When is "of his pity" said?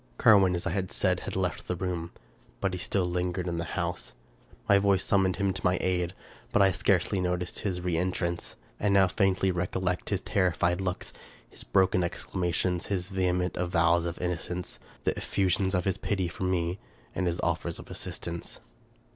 15.75-16.27